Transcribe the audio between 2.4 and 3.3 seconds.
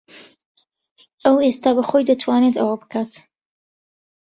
ئەوە بکات.